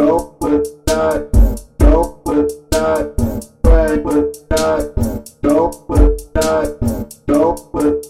[0.00, 1.28] Don't put that.
[1.78, 3.14] Go with that.
[3.62, 5.36] Play with that.
[5.42, 7.16] Go with that.
[7.26, 8.09] Go with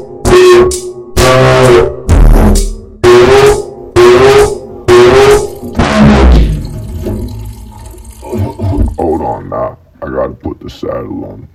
[9.01, 9.79] Hold on now.
[10.03, 11.49] I gotta put the saddle on.